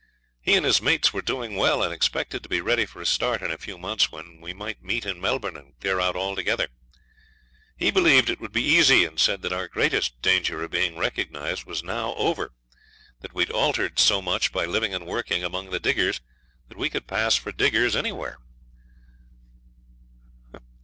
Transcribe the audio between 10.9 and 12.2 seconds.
recognised was now